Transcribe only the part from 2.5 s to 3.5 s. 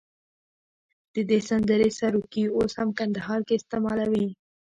اوس هم کندهار